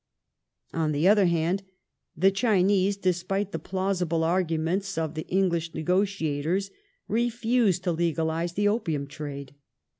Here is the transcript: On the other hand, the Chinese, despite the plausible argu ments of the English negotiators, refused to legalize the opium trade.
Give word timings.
On 0.73 0.93
the 0.93 1.07
other 1.07 1.27
hand, 1.27 1.61
the 2.17 2.31
Chinese, 2.31 2.97
despite 2.97 3.51
the 3.51 3.59
plausible 3.59 4.21
argu 4.21 4.59
ments 4.59 4.97
of 4.97 5.13
the 5.13 5.27
English 5.27 5.75
negotiators, 5.75 6.71
refused 7.07 7.83
to 7.83 7.91
legalize 7.91 8.53
the 8.53 8.67
opium 8.67 9.05
trade. 9.05 9.53